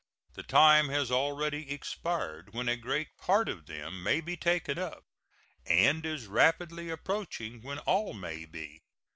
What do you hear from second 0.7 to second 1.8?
has already